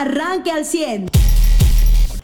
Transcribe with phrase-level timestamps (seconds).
[0.00, 1.25] arranque al 100.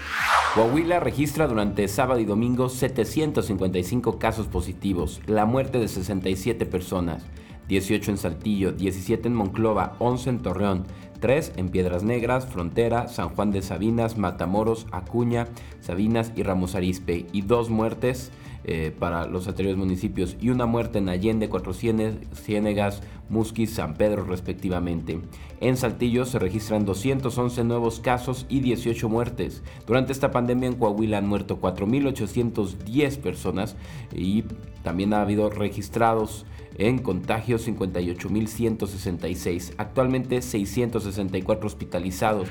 [0.55, 7.25] Coahuila registra durante sábado y domingo 755 casos positivos, la muerte de 67 personas.
[7.67, 10.83] 18 en Saltillo, 17 en Monclova, 11 en Torreón,
[11.19, 15.47] 3 en Piedras Negras, Frontera, San Juan de Sabinas, Matamoros, Acuña,
[15.79, 18.31] Sabinas y Ramos Arizpe, y dos muertes
[18.63, 24.23] eh, para los anteriores municipios y una muerte en Allende, Cuatro Ciénegas, Musquis, San Pedro
[24.23, 25.19] respectivamente.
[25.61, 29.63] En Saltillo se registran 211 nuevos casos y 18 muertes.
[29.87, 33.75] Durante esta pandemia en Coahuila han muerto 4.810 personas
[34.13, 34.43] y
[34.83, 36.45] también ha habido registrados
[36.77, 42.47] en contagios 58.166, actualmente 664 hospitalizados.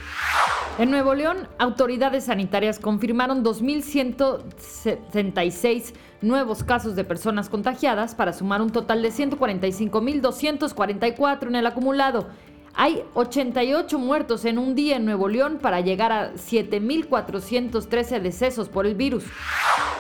[0.79, 8.71] En Nuevo León, autoridades sanitarias confirmaron 2.176 nuevos casos de personas contagiadas para sumar un
[8.71, 12.29] total de 145.244 en el acumulado.
[12.75, 18.87] Hay 88 muertos en un día en Nuevo León para llegar a 7.413 decesos por
[18.87, 19.25] el virus.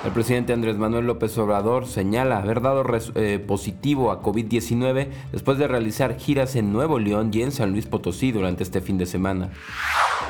[0.04, 2.84] El presidente Andrés Manuel López Obrador señala haber dado
[3.16, 7.86] eh, positivo a COVID-19 después de realizar giras en Nuevo León y en San Luis
[7.86, 9.50] Potosí durante este fin de semana.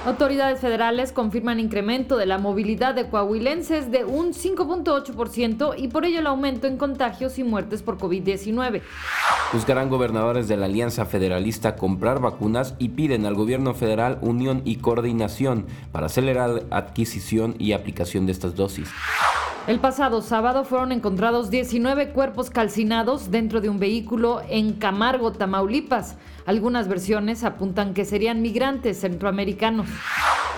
[0.07, 6.21] Autoridades federales confirman incremento de la movilidad de coahuilenses de un 5.8% y por ello
[6.21, 8.81] el aumento en contagios y muertes por COVID-19.
[9.53, 14.77] Buscarán gobernadores de la Alianza Federalista comprar vacunas y piden al gobierno federal unión y
[14.77, 18.89] coordinación para acelerar adquisición y aplicación de estas dosis.
[19.67, 26.17] El pasado sábado fueron encontrados 19 cuerpos calcinados dentro de un vehículo en Camargo, Tamaulipas.
[26.47, 29.87] Algunas versiones apuntan que serían migrantes centroamericanos.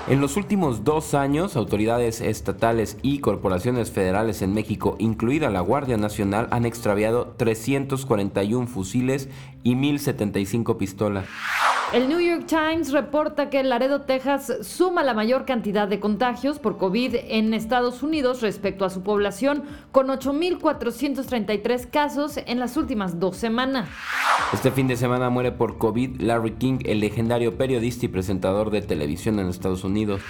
[0.08, 5.96] En los últimos dos años, autoridades estatales y corporaciones federales en México, incluida la Guardia
[5.96, 9.28] Nacional, han extraviado 341 fusiles
[9.62, 11.26] y 1.075 pistolas.
[11.92, 16.78] El New York Times reporta que Laredo, Texas, suma la mayor cantidad de contagios por
[16.78, 23.36] COVID en Estados Unidos respecto a su población, con 8.433 casos en las últimas dos
[23.36, 23.90] semanas.
[24.54, 28.80] Este fin de semana muere por COVID Larry King, el legendario periodista y presentador de
[28.80, 30.22] televisión en Estados Unidos.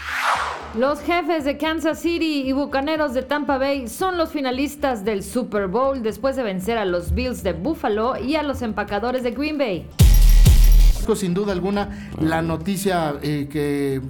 [0.76, 5.68] Los jefes de Kansas City y Bucaneros de Tampa Bay son los finalistas del Super
[5.68, 9.58] Bowl después de vencer a los Bills de Buffalo y a los empacadores de Green
[9.58, 9.86] Bay
[11.16, 14.00] sin duda alguna la noticia eh, que eh,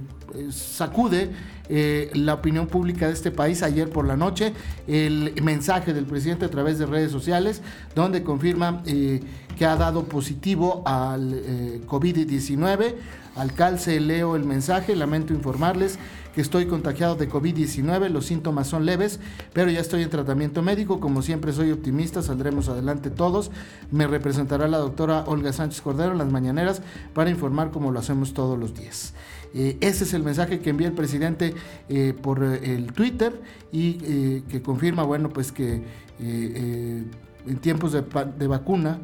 [0.51, 1.31] sacude
[1.69, 4.53] eh, la opinión pública de este país ayer por la noche,
[4.87, 7.61] el mensaje del presidente a través de redes sociales,
[7.95, 11.41] donde confirma que ha dado positivo al
[11.87, 12.95] COVID-19.
[13.35, 15.97] Al calce leo el mensaje, lamento informarles
[16.35, 19.19] que estoy contagiado de COVID-19, los síntomas son leves,
[19.53, 23.51] pero ya estoy en tratamiento médico, como siempre soy optimista, saldremos adelante todos.
[23.91, 26.81] Me representará la doctora Olga Sánchez Cordero en las mañaneras
[27.13, 29.13] para informar como lo hacemos todos los días.
[29.53, 31.53] Eh, ese es el mensaje que envía el presidente
[31.87, 33.39] eh, por eh, el Twitter
[33.71, 35.83] y que confirma, bueno, pues que
[36.19, 38.99] en tiempos de vacuna,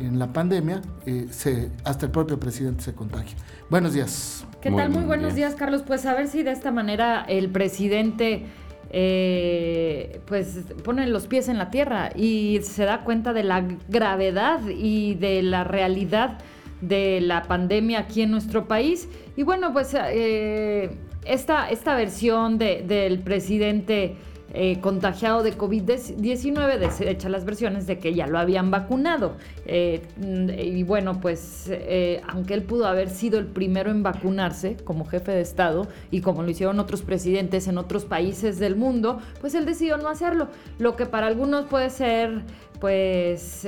[0.00, 0.82] en la pandemia,
[1.30, 3.36] se, hasta el propio presidente se contagia.
[3.68, 4.46] Buenos días.
[4.60, 4.90] ¿Qué tal?
[4.90, 5.82] Muy buenos días, Carlos.
[5.86, 8.46] Pues a ver si de esta manera el presidente
[8.94, 14.60] eh, pues pone los pies en la tierra y se da cuenta de la gravedad
[14.68, 16.38] y de la realidad
[16.82, 19.08] de la pandemia aquí en nuestro país.
[19.34, 20.90] Y bueno, pues eh,
[21.24, 24.16] esta, esta versión del presidente
[24.54, 29.32] eh, contagiado de COVID-19 desecha las versiones de que ya lo habían vacunado.
[29.64, 35.06] Eh, y bueno, pues eh, aunque él pudo haber sido el primero en vacunarse como
[35.06, 39.54] jefe de Estado y como lo hicieron otros presidentes en otros países del mundo, pues
[39.54, 40.48] él decidió no hacerlo.
[40.78, 42.42] Lo que para algunos puede ser
[42.78, 43.66] pues...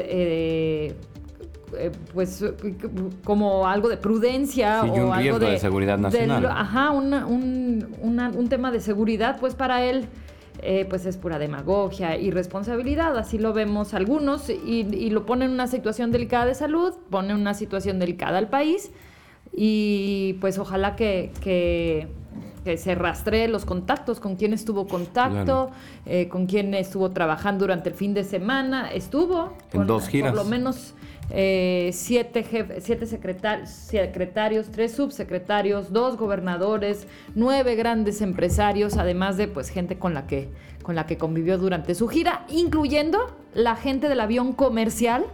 [2.13, 2.45] pues
[3.25, 6.45] como algo de prudencia o algo de, seguridad nacional.
[6.45, 10.09] ajá, un, un tema de seguridad, pues para él
[10.67, 15.51] eh, pues es pura demagogia, y responsabilidad, así lo vemos algunos, y, lo pone en
[15.51, 18.91] una situación delicada de salud, pone una situación delicada al país,
[19.53, 22.09] y pues ojalá que, que,
[22.79, 25.71] se rastree los contactos, con quién estuvo contacto,
[26.07, 30.33] eh, con quién estuvo trabajando durante el fin de semana, estuvo en dos giras.
[30.33, 30.95] Por lo menos
[31.31, 32.45] eh, siete,
[32.81, 40.27] siete secretarios, tres subsecretarios, dos gobernadores, nueve grandes empresarios, además de pues gente con la
[40.27, 40.49] que,
[40.83, 45.27] con la que convivió durante su gira, incluyendo la gente del avión comercial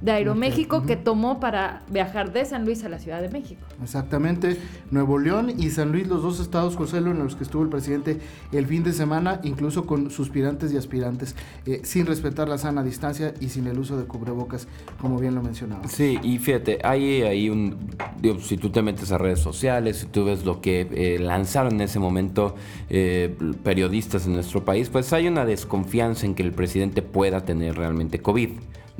[0.00, 3.60] de Aeroméxico que tomó para viajar de San Luis a la Ciudad de México.
[3.82, 4.56] Exactamente,
[4.90, 8.18] Nuevo León y San Luis, los dos estados, José, en los que estuvo el presidente
[8.52, 11.34] el fin de semana, incluso con suspirantes y aspirantes,
[11.66, 14.68] eh, sin respetar la sana distancia y sin el uso de cubrebocas,
[15.00, 15.86] como bien lo mencionaba.
[15.88, 17.76] Sí, y fíjate, hay, hay un,
[18.20, 21.74] digo, si tú te metes a redes sociales, si tú ves lo que eh, lanzaron
[21.74, 22.54] en ese momento
[22.88, 27.76] eh, periodistas en nuestro país, pues hay una desconfianza en que el presidente pueda tener
[27.76, 28.50] realmente COVID.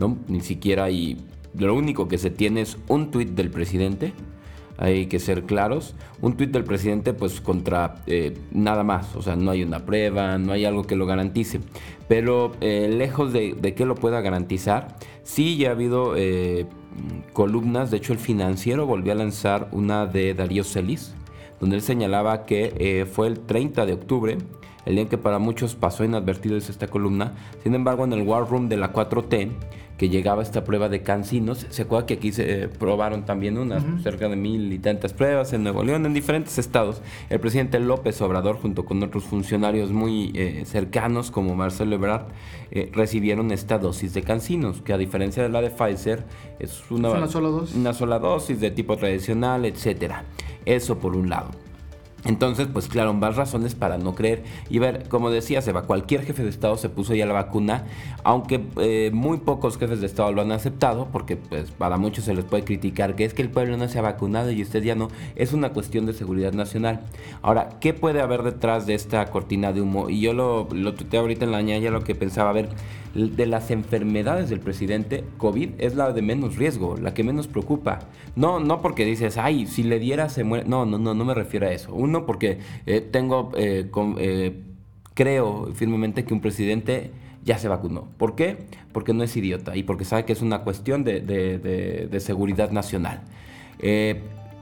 [0.01, 0.19] ¿No?
[0.27, 1.19] Ni siquiera hay...
[1.57, 4.13] Lo único que se tiene es un tuit del presidente,
[4.81, 5.95] hay que ser claros.
[6.23, 10.39] Un tuit del presidente pues contra eh, nada más, o sea, no hay una prueba,
[10.39, 11.61] no hay algo que lo garantice.
[12.09, 16.67] Pero eh, lejos de, que lo pueda garantizar, sí ya ha habido eh,
[17.35, 21.15] columnas, de hecho el financiero volvió a lanzar una de Darío Celis,
[21.61, 24.39] donde él señalaba que fue el 30 de octubre,
[24.91, 28.23] el día en que para muchos pasó inadvertido es esta columna, sin embargo en el
[28.23, 29.51] War Room de la 4T,
[29.97, 31.67] que llegaba esta prueba de cancinos.
[31.69, 35.53] Se acuerda que aquí se eh, probaron también unas, cerca de mil y tantas pruebas
[35.53, 37.03] en Nuevo León, en diferentes estados.
[37.29, 42.29] El presidente López Obrador, junto con otros funcionarios muy eh, cercanos, como Marcelo Ebrard,
[42.71, 46.25] eh, recibieron esta dosis de cancinos, que a diferencia de la de Pfizer,
[46.59, 47.77] es una, una, sola, dosis?
[47.77, 50.25] una sola dosis de tipo tradicional, etcétera.
[50.65, 51.51] Eso por un lado.
[52.25, 54.43] Entonces, pues claro, más razones para no creer.
[54.69, 57.85] Y ver, como decía Seba, cualquier jefe de Estado se puso ya la vacuna,
[58.25, 62.35] aunque eh, muy pocos jefes de Estado lo han aceptado, porque pues para muchos se
[62.35, 64.95] les puede criticar que es que el pueblo no se ha vacunado y usted ya
[64.95, 65.09] no.
[65.37, 67.01] Es una cuestión de seguridad nacional.
[67.43, 70.11] Ahora, ¿qué puede haber detrás de esta cortina de humo?
[70.11, 72.69] Y yo lo, lo tuteé ahorita en la ya lo que pensaba, a ver,
[73.15, 78.01] de las enfermedades del presidente, COVID es la de menos riesgo, la que menos preocupa.
[78.37, 80.69] No, no porque dices, ay, si le diera se muere.
[80.69, 81.93] No, no, no, no me refiero a eso.
[81.93, 84.61] Uno, porque eh, tengo, eh, eh,
[85.15, 87.11] creo firmemente que un presidente
[87.45, 88.09] ya se vacunó.
[88.17, 88.59] ¿Por qué?
[88.93, 93.23] Porque no es idiota y porque sabe que es una cuestión de, de seguridad nacional.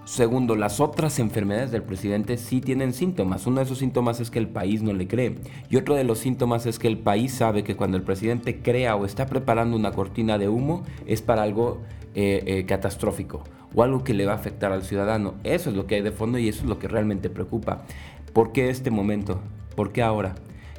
[0.08, 3.46] Segundo, las otras enfermedades del presidente sí tienen síntomas.
[3.46, 5.36] Uno de esos síntomas es que el país no le cree.
[5.68, 8.96] Y otro de los síntomas es que el país sabe que cuando el presidente crea
[8.96, 11.82] o está preparando una cortina de humo es para algo
[12.14, 13.44] eh, eh, catastrófico
[13.74, 15.34] o algo que le va a afectar al ciudadano.
[15.44, 17.84] Eso es lo que hay de fondo y eso es lo que realmente preocupa.
[18.32, 19.40] ¿Por qué este momento?
[19.76, 20.36] ¿Por qué ahora?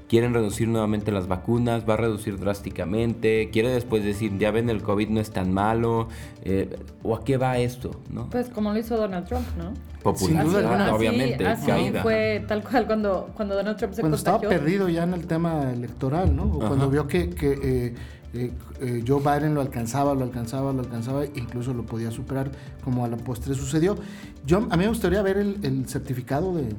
[0.10, 4.82] Quieren reducir nuevamente las vacunas, va a reducir drásticamente, quiere después decir, ya ven, el
[4.82, 6.10] COVID no es tan malo,
[6.44, 8.28] eh, o a qué va esto, ¿no?
[8.32, 9.74] Pues como lo hizo Donald Trump, ¿no?
[10.02, 10.48] Popular,
[10.92, 11.46] obviamente.
[11.46, 11.72] Así,
[12.02, 15.72] fue tal cual cuando, cuando Donald Trump se cuando estaba perdido ya en el tema
[15.72, 16.44] electoral, ¿no?
[16.46, 17.94] O cuando vio que, que
[18.34, 18.52] eh,
[18.82, 22.50] eh, Joe Biden lo alcanzaba, lo alcanzaba, lo alcanzaba, incluso lo podía superar,
[22.84, 23.96] como a la postre sucedió.
[24.44, 26.74] Yo, a mí me gustaría ver el certificado de,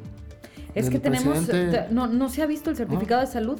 [0.74, 1.48] es que tenemos,
[1.90, 3.58] no, no se ha visto el certificado de salud.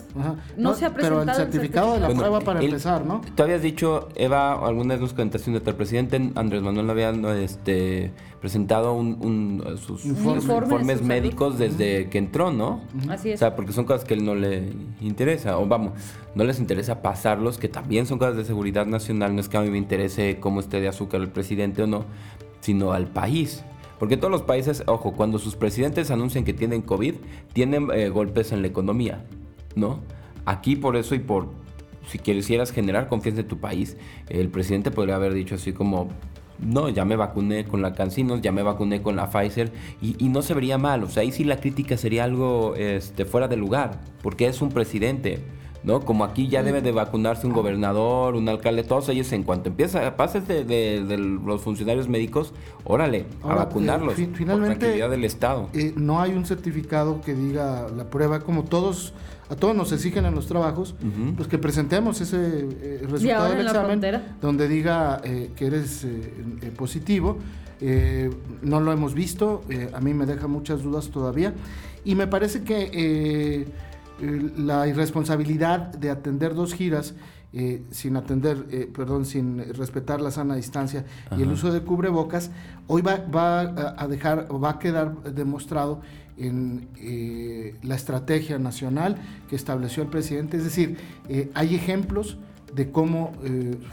[0.57, 1.27] No, se ha presentado.
[1.27, 3.21] Pero el certificado, de la prueba para empezar, ¿no?
[3.35, 8.95] Tú habías dicho, Eva, alguna vez nos comentaste del presidente Andrés Manuel había este, presentado
[8.95, 12.81] un, sus informes, médicos desde que entró, ¿no?
[13.09, 13.37] Así es.
[13.37, 15.93] O sea, porque son cosas que él no le interesa, o vamos,
[16.35, 19.35] no les interesa pasarlos, que también son cosas de seguridad nacional.
[19.35, 22.05] No es que a mí me interese cómo esté de azúcar el presidente o no,
[22.61, 23.65] sino al país.
[24.00, 27.17] Porque todos los países, ojo, cuando sus presidentes anuncian que tienen COVID,
[27.52, 29.26] tienen eh, golpes en la economía,
[29.76, 30.00] ¿no?
[30.47, 31.50] Aquí por eso y por,
[32.08, 33.99] si quisieras generar confianza en tu país,
[34.31, 36.08] el presidente podría haber dicho así como,
[36.58, 40.30] no, ya me vacuné con la Cancinos, ya me vacuné con la Pfizer y, y,
[40.30, 41.04] no se vería mal.
[41.04, 44.71] O sea, ahí sí la crítica sería algo este, fuera de lugar, porque es un
[44.71, 45.40] presidente.
[45.83, 46.01] ¿No?
[46.01, 50.17] Como aquí ya debe de vacunarse un gobernador, un alcalde, todos ellos en cuanto empieza,
[50.17, 52.53] pases de, de, los funcionarios médicos,
[52.85, 54.19] órale, a vacunarlos.
[54.19, 55.69] Eh, finalmente, del Estado.
[55.73, 59.15] Eh, no hay un certificado que diga la prueba, como todos,
[59.49, 60.95] a todos nos exigen en los trabajos,
[61.37, 64.01] pues que presentemos ese eh, resultado del examen,
[64.41, 66.07] donde diga que eres
[66.77, 67.39] positivo.
[68.63, 69.63] no lo hemos visto,
[69.95, 71.55] a mí me deja muchas dudas todavía,
[72.05, 73.67] y me parece que
[74.21, 77.15] la irresponsabilidad de atender dos giras
[77.53, 81.05] eh, sin atender, eh, perdón, sin respetar la sana distancia
[81.37, 82.53] y el uso de cubrebocas,
[82.87, 83.61] hoy va, va
[83.99, 86.00] a dejar, va a quedar demostrado
[86.37, 89.17] en eh, la estrategia nacional
[89.49, 90.59] que estableció el presidente.
[90.59, 90.97] Es decir,
[91.55, 92.39] hay ejemplos
[92.73, 93.33] de cómo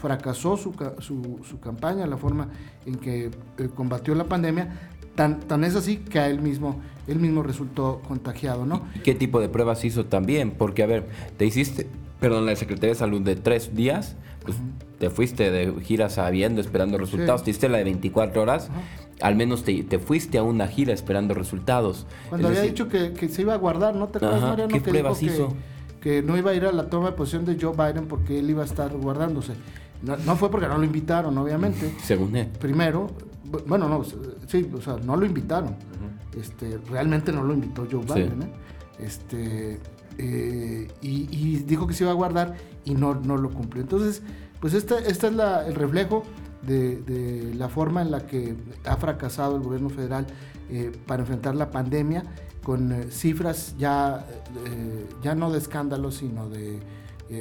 [0.00, 2.50] fracasó su, su, su, campaña, la forma
[2.86, 3.32] en que
[3.74, 4.68] combatió la pandemia,
[5.16, 8.82] Tan, tan es así que a él mismo, él mismo resultó contagiado, ¿no?
[9.02, 10.50] ¿Qué tipo de pruebas hizo también?
[10.52, 11.88] Porque, a ver, te hiciste,
[12.20, 14.56] perdón, la Secretaría de Salud de tres días, pues
[14.98, 18.68] te fuiste de gira sabiendo, esperando resultados, te hiciste la de 24 horas,
[19.20, 22.06] al menos te, fuiste a una gira esperando resultados.
[22.28, 24.72] Cuando había dicho que, se iba a guardar, ¿no te acuerdas, Mariano?
[24.72, 25.54] ¿Qué pruebas hizo?
[26.00, 28.48] Que, no iba a ir a la toma de posición de Joe Biden porque él
[28.50, 29.54] iba a estar guardándose.
[30.02, 31.92] No, no fue porque no lo invitaron, obviamente.
[32.04, 32.46] Según él.
[32.60, 33.08] Primero,
[33.50, 34.04] bu- bueno, no,
[34.46, 35.74] sí, o sea, no lo invitaron.
[36.36, 38.14] Este, realmente no lo invitó Joe Sí.
[38.14, 38.52] Biden, ¿eh?
[38.98, 39.78] Este,
[40.18, 43.82] eh, y, y dijo que se iba a guardar y no, no lo cumplió.
[43.82, 44.22] Entonces,
[44.60, 46.24] pues este, este es la- el reflejo
[46.62, 50.26] de, de la forma en la que ha fracasado el gobierno federal
[50.70, 52.24] eh, para enfrentar la pandemia
[52.64, 54.26] con eh, cifras ya,
[55.22, 56.80] ya no de escándalo, sino de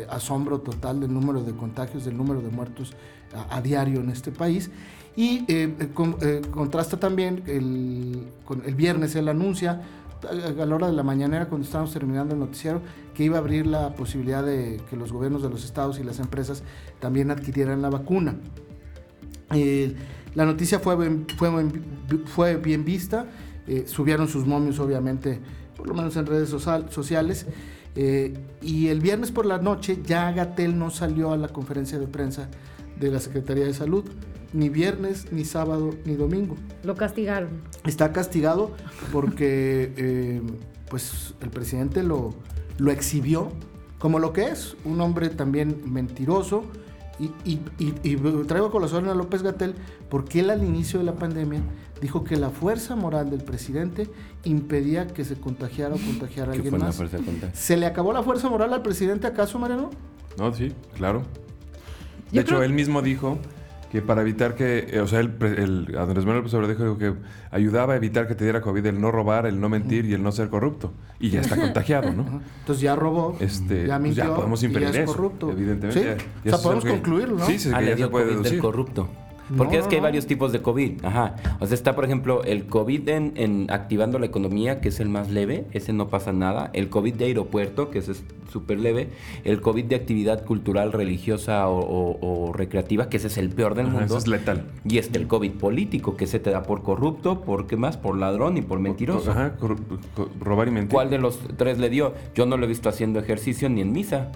[0.10, 2.94] asombro total del número de contagios, del número de muertos
[3.34, 4.70] a, a diario en este país.
[5.18, 6.16] Y eh, eh, con-
[6.52, 9.82] contrasta también el, con el viernes él anuncia
[10.30, 12.82] a, la hora de la mañanera cuando estábamos terminando el noticiero
[13.16, 16.20] que iba a abrir la posibilidad de que los gobiernos de los estados y las
[16.20, 16.62] empresas
[17.00, 18.36] también adquirieran la vacuna.
[19.56, 19.96] Eh,
[20.36, 21.50] la noticia fue, bien- fue,
[22.26, 23.26] fue bien vista,
[23.88, 25.40] subieron sus momios obviamente,
[25.76, 27.48] por lo menos en redes social- sociales,
[28.62, 32.50] y el viernes por la noche ya Gatel no salió a la conferencia de prensa
[33.00, 34.06] de la Secretaría de Salud,
[34.54, 36.56] ni viernes, ni sábado, ni domingo.
[36.84, 37.50] Lo castigaron.
[37.86, 38.72] Está castigado
[39.12, 40.42] porque eh,
[40.90, 42.34] pues el presidente lo,
[42.78, 43.52] lo exhibió
[44.00, 46.64] como lo que es, un hombre también mentiroso.
[47.20, 49.74] Y, y- y- y traigo a colación a López Gatel
[50.08, 51.62] porque él al inicio de la pandemia
[52.00, 54.08] dijo que la fuerza moral del presidente
[54.44, 57.02] impedía que se contagiara o contagiara a ¿Qué alguien fue más.
[57.56, 59.90] ¿Se le acabó la fuerza moral al presidente acaso, Mariano?
[60.38, 61.24] No, sí, claro.
[62.32, 63.40] Yo De hecho, creo- él mismo dijo
[63.92, 66.98] que para evitar que, eh, o sea, el, pre- el Andrés Manuel López Obrador dijo
[66.98, 67.14] que
[67.52, 70.22] ayudaba a evitar que te diera COVID el no robar, el no mentir y el
[70.24, 70.92] no ser corrupto.
[71.20, 72.42] Y ya está contagiado, ¿no?
[72.60, 75.52] Entonces ya robó, Este, ya pues mintió ya podemos y ya es eso, corrupto.
[75.52, 76.00] evidentemente.
[76.02, 76.06] ¿Sí?
[76.06, 77.46] ya- o ya sea, se podemos que- concluirlo, ¿no?
[77.46, 78.60] Sí, sí, Ah, ya se puede COVID del deducir.
[78.60, 79.10] corrupto.
[79.50, 81.06] No, Porque es no, que hay varios tipos de COVID.
[81.06, 81.36] Ajá.
[81.60, 85.10] O sea, está, por ejemplo, el COVID en, en activando la economía, que es el
[85.10, 86.70] más leve, ese no pasa nada.
[86.74, 89.10] El COVID de aeropuerto, que ese es súper leve.
[89.44, 93.76] El COVID de actividad cultural, religiosa o, o- o recreativa, que ese es el peor
[93.76, 94.18] del Ajá, mundo.
[94.18, 94.66] ese es letal.
[94.88, 98.18] Y este, el COVID político, que se te da por corrupto, por qué más, por
[98.18, 99.32] ladrón y por mentiroso.
[99.32, 99.54] Ajá,
[100.42, 100.94] robar y mentir.
[100.94, 102.14] ¿Cuál de los tres le dio?
[102.36, 104.32] Yo no lo he visto haciendo ejercicio ni en misa.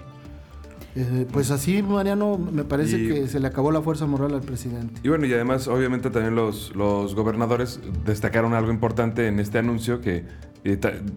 [0.94, 4.42] Eh, pues así, Mariano, me parece Y- que se le acabó la fuerza moral al
[4.42, 5.00] presidente.
[5.02, 10.02] Y bueno, y además, obviamente también los, los gobernadores destacaron algo importante en este anuncio
[10.02, 10.24] que,
[10.64, 10.76] eh,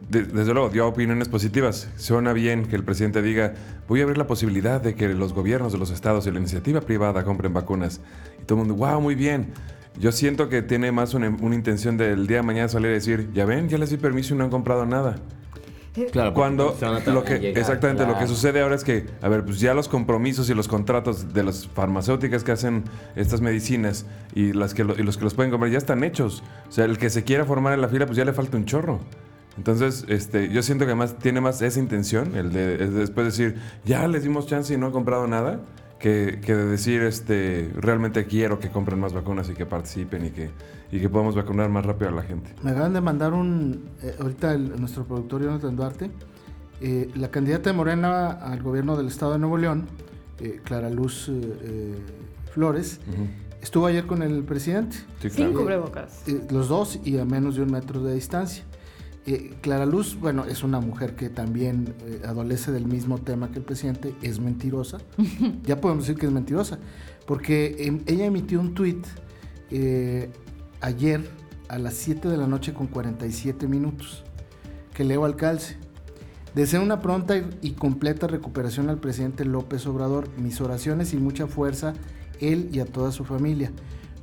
[0.09, 1.89] de- desde luego, dio opiniones positivas.
[1.97, 3.53] Suena bien que el presidente diga,
[3.89, 6.79] voy a abrir la posibilidad de que los gobiernos de los estados y la iniciativa
[6.79, 7.99] privada compren vacunas.
[8.41, 9.47] Y todo el mundo, wow, muy bien.
[9.99, 13.29] Yo siento que tiene más una, una intención del día de mañana salir a decir,
[13.33, 15.17] ya ven, ya les di permiso y no han comprado nada.
[16.11, 19.43] Claro, Cuando tardar lo que llegar, exactamente lo que sucede ahora es que, a ver,
[19.45, 22.83] pues ya los compromisos y los contratos de las farmacéuticas que hacen
[23.15, 26.43] estas medicinas y las que lo- y los que los pueden comprar ya están hechos.
[26.67, 28.65] O sea, el que se quiera formar en la fila, pues ya le falta un
[28.65, 28.99] chorro.
[29.57, 33.25] Entonces, este, yo siento que además tiene más esa intención, el de, es de después
[33.25, 35.61] decir, ya les dimos chance y no han comprado nada,
[36.05, 40.29] que, que de decir, este, realmente quiero que compren más vacunas y que participen y
[40.29, 40.51] que,
[40.91, 42.53] y que podamos vacunar más rápido a la gente.
[42.61, 46.11] Me acaban de mandar un, eh, ahorita el- nuestro productor Jonathan Duarte,
[46.79, 49.87] eh, la candidata de Morena al gobierno del estado de Nuevo León,
[50.41, 51.95] eh, Clara Luz eh, eh,
[52.53, 53.25] Flores, Ujú.
[53.63, 55.53] estuvo ayer con el presidente, Sí, Sin claro.
[55.61, 56.21] cubrebocas.
[56.27, 58.63] eh, los dos y a menos de un metro de distancia.
[59.27, 63.57] Eh, Clara Luz, bueno, es una mujer que también eh, adolece del mismo tema que
[63.59, 64.99] el presidente, es mentirosa.
[65.63, 66.77] ya podemos decir que es mentirosa,
[67.25, 69.03] porque em, ella emitió un tuit
[69.71, 70.29] eh,
[70.81, 71.27] ayer
[71.69, 74.23] a las 7 de la noche con 47 minutos,
[74.93, 75.77] que leo al calce.
[76.53, 80.29] Deseo una pronta y- y completa recuperación al presidente López Obrador.
[80.37, 81.93] Mis oraciones y mucha fuerza,
[82.39, 83.71] él y a toda su familia.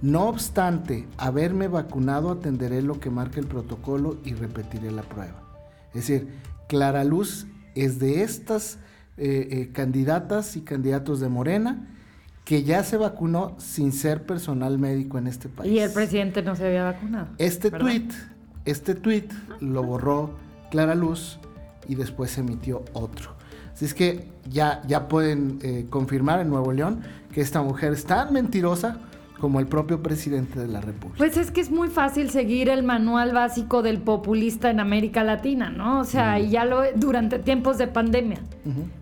[0.03, 5.41] No obstante haberme vacunado, atenderé lo que marca el protocolo y repetiré la prueba.
[5.95, 6.29] Es decir,
[6.69, 8.79] Clara Luz es de estas
[9.17, 11.87] eh, eh, candidatas y candidatos de Morena
[12.45, 15.71] que ya se vacunó sin ser personal médico en este país.
[15.71, 17.29] Y el presidente no se había vacunado.
[17.39, 17.87] Este ¿verdad?
[17.87, 18.09] tweet,
[18.65, 19.29] este tweet
[19.61, 20.35] lo borró
[20.73, 21.39] Clara Luz
[21.87, 23.37] y después emitió otro.
[23.73, 28.05] Así es que ya, ya pueden eh, confirmar en Nuevo León que esta mujer es
[28.05, 28.99] tan mentirosa
[29.43, 31.19] como el propio presidente de la República.
[31.19, 35.69] Pues es que es muy fácil seguir el manual básico del populista en América Latina,
[35.69, 35.99] ¿no?
[35.99, 38.39] O sea, y ya lo durante tiempos de pandemia.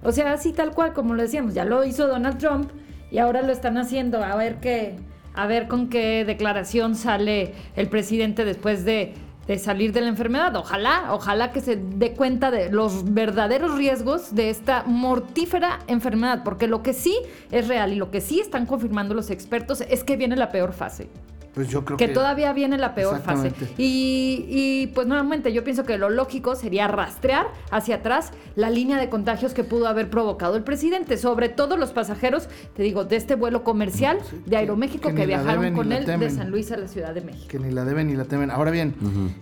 [0.03, 2.71] O sea, así tal cual como lo decíamos, ya lo hizo Donald Trump
[3.11, 4.25] y ahora lo están haciendo.
[4.25, 4.97] A ver qué,
[5.35, 9.13] a ver con qué declaración sale el presidente después de,
[9.51, 10.55] de salir de la enfermedad.
[10.55, 16.69] Ojalá, ojalá que se dé cuenta de los verdaderos riesgos de esta mortífera enfermedad, porque
[16.69, 17.19] lo que sí
[17.51, 20.73] es real y lo que sí están confirmando los expertos es que viene la peor
[20.73, 21.09] fase.
[21.55, 23.53] Pues yo creo que, que, todavía viene la peor fase.
[23.77, 28.99] Y, y, pues nuevamente yo pienso que lo lógico sería rastrear hacia atrás la línea
[28.99, 33.17] de contagios que pudo haber provocado el presidente, sobre todo los pasajeros, te digo, de
[33.17, 36.31] este vuelo comercial de Aeroméxico que viajaron con él de.
[36.31, 37.47] San Luis a la Ciudad de México.
[37.49, 38.51] que ni la deben ni la temen.
[38.51, 38.95] Ahora bien,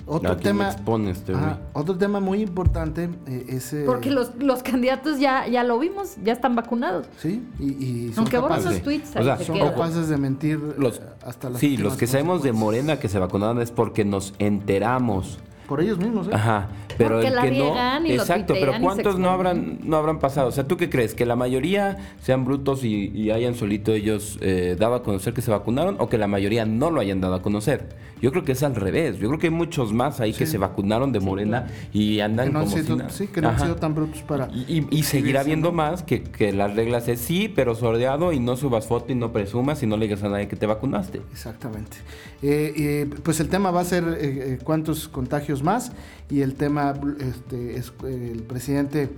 [0.06, 1.36] otro ¿A quién tema, expone güey?
[1.36, 5.78] Ajá, otro tema muy importante eh, es eh, Porque los, los candidatos ya, ya lo
[5.78, 7.06] vimos, ya están vacunados.
[7.18, 10.58] sí y, y son Aunque borran capaces, sus tweets, O sea, son capaces de mentir
[10.78, 12.52] Los, eh, hasta las sí, los que sabemos de.
[12.52, 15.38] Morena que se vacunaron es porque nos enteramos.
[15.66, 16.30] por ellos mismos, ¿eh?
[16.32, 19.96] Ajá, pero Porque el la que no, y lo exacto, pero cuántos no habrán no
[19.96, 21.14] habrán pasado, o sea, ¿tú qué crees?
[21.14, 25.40] Que la mayoría sean brutos y, y hayan solito ellos eh, dado a conocer que
[25.40, 27.88] se vacunaron o que la mayoría no lo hayan dado a conocer.
[28.20, 29.18] Yo creo que es al revés.
[29.20, 32.52] Yo creo que hay muchos más ahí que se vacunaron de Morena y andan que
[32.52, 33.10] no han como si nada.
[33.10, 35.76] sí, que no han sido tan brutos para Y, y- y seguirá habiendo ¿no?
[35.76, 39.32] más que, que las reglas es sí, pero sordeado y no subas foto y no
[39.32, 41.20] presumas y no le digas a nadie que te vacunaste.
[41.30, 41.96] Exactamente.
[42.42, 45.92] Eh, eh, pues el tema va a ser eh, eh, cuántos contagios más
[46.30, 49.10] y el tema este, es el presidente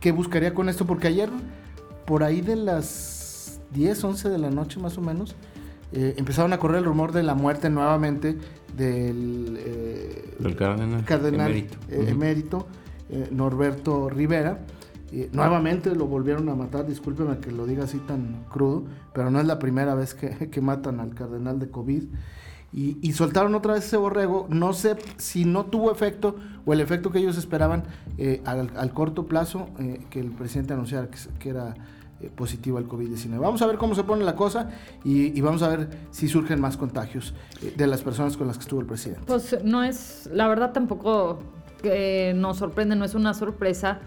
[0.00, 1.30] qué buscaría con esto, porque ayer
[2.06, 5.34] por ahí de las 10, 11 de la noche más o menos
[5.92, 8.36] eh, empezaron a correr el rumor de la muerte nuevamente
[8.76, 11.04] del eh, Del cardenal.
[11.04, 11.76] cardenal emérito.
[11.90, 12.66] eh, emérito,
[13.30, 14.58] Norberto Rivera.
[15.32, 19.46] Nuevamente lo volvieron a matar, discúlpeme que lo diga así tan crudo, pero no es
[19.46, 22.02] la primera vez que, que matan al cardenal de COVID.
[22.76, 24.48] Y, soltaron otra vez ese borrego.
[24.50, 26.34] No sé si no tuvo efecto
[26.66, 27.84] o el efecto que ellos esperaban
[28.18, 31.76] eh, al, corto plazo eh, que el presidente anunciara que, era
[32.20, 33.38] eh, positivo al COVID-19.
[33.38, 34.70] Vamos a ver cómo se pone la cosa
[35.04, 37.32] y, y vamos a ver si surgen más contagios
[37.76, 39.22] de las personas con las que estuvo el presidente.
[39.24, 41.38] Pues no es, la verdad tampoco
[42.34, 44.00] nos sorprende, no es una sorpresa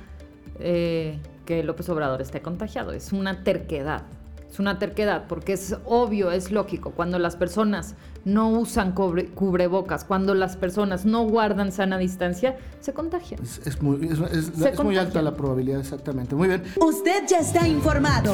[0.59, 4.03] que López Obrador esté contagiado, es una terquedad,
[4.51, 10.03] es una terquedad porque es obvio, es lógico, cuando las personas no usan cubre- cubrebocas,
[10.03, 13.41] cuando las personas no guardan sana distancia, se contagian.
[13.41, 16.35] Es, es muy, es- es- Se es muy alta la probabilidad, exactamente.
[16.35, 16.63] Muy bien.
[16.77, 18.33] Usted ya está informado.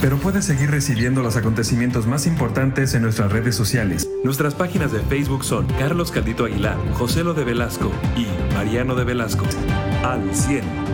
[0.00, 4.08] Pero puedes seguir recibiendo los acontecimientos más importantes en nuestras redes sociales.
[4.24, 9.04] Nuestras páginas de Facebook son Carlos Caldito Aguilar, José Lo de Velasco y Mariano de
[9.04, 9.44] Velasco.
[10.04, 10.87] Al 100.